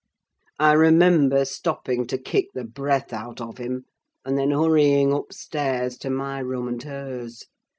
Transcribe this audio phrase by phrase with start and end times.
[0.57, 3.85] I remember stopping to kick the breath out of him,
[4.25, 7.45] and then hurrying upstairs, to my room and hers.